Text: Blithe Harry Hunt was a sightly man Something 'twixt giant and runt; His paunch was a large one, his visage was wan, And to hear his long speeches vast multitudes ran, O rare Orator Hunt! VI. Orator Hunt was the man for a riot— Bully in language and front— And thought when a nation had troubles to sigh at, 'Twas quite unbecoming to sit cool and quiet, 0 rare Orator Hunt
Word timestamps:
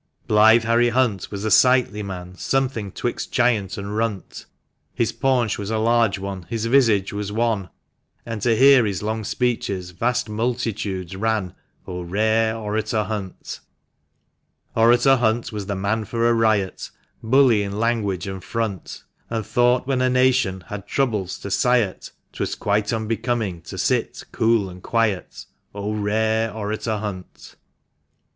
Blithe 0.25 0.63
Harry 0.63 0.89
Hunt 0.89 1.29
was 1.29 1.45
a 1.45 1.51
sightly 1.51 2.01
man 2.01 2.33
Something 2.35 2.91
'twixt 2.91 3.31
giant 3.31 3.77
and 3.77 3.95
runt; 3.95 4.47
His 4.95 5.11
paunch 5.11 5.59
was 5.59 5.69
a 5.69 5.77
large 5.77 6.17
one, 6.17 6.47
his 6.49 6.65
visage 6.65 7.13
was 7.13 7.31
wan, 7.31 7.69
And 8.25 8.41
to 8.41 8.55
hear 8.55 8.85
his 8.87 9.03
long 9.03 9.23
speeches 9.23 9.91
vast 9.91 10.27
multitudes 10.27 11.15
ran, 11.15 11.53
O 11.85 12.01
rare 12.01 12.55
Orator 12.57 13.03
Hunt! 13.03 13.59
VI. 14.73 14.81
Orator 14.81 15.17
Hunt 15.17 15.51
was 15.51 15.67
the 15.67 15.75
man 15.75 16.05
for 16.05 16.27
a 16.27 16.33
riot— 16.33 16.89
Bully 17.31 17.61
in 17.61 17.77
language 17.77 18.25
and 18.27 18.43
front— 18.43 19.03
And 19.29 19.45
thought 19.45 19.85
when 19.85 20.01
a 20.01 20.09
nation 20.09 20.61
had 20.61 20.87
troubles 20.87 21.37
to 21.37 21.51
sigh 21.51 21.81
at, 21.81 22.09
'Twas 22.33 22.55
quite 22.55 22.91
unbecoming 22.91 23.61
to 23.69 23.77
sit 23.77 24.23
cool 24.31 24.67
and 24.67 24.81
quiet, 24.81 25.45
0 25.73 25.91
rare 25.91 26.51
Orator 26.51 26.97
Hunt 26.97 27.55